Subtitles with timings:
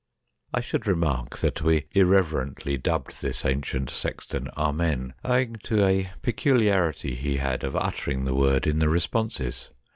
[0.51, 7.13] I should remark that we irreverently dubbed this ancient sexton 'Amen,' owing to a peculiarity
[7.13, 9.69] he had of uttering the word in the responses.